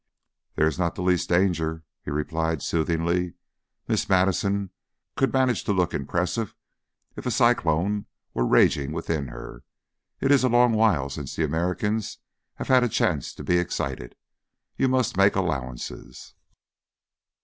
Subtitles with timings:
[0.55, 3.35] "There is not the least danger," he replied soothingly.
[3.87, 4.71] "Miss Madison
[5.15, 6.55] could manage to look impassive
[7.15, 9.63] if a cyclone were raging within her.
[10.19, 12.17] It is a long while since the Americans
[12.55, 14.15] have had a chance to be excited.
[14.75, 16.33] You must make allowances."